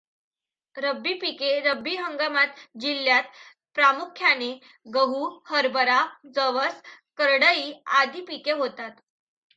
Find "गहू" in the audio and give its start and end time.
4.87-5.27